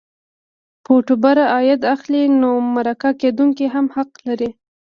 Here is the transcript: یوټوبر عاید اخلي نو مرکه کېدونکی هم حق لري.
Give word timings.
یوټوبر 0.87 1.37
عاید 1.53 1.81
اخلي 1.95 2.23
نو 2.41 2.49
مرکه 2.75 3.09
کېدونکی 3.21 3.65
هم 3.73 3.85
حق 3.95 4.11
لري. 4.27 4.49